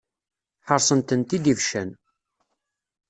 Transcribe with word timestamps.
Ḥaṛṣen-tent-id 0.67 1.45
ibeccan. 1.51 1.89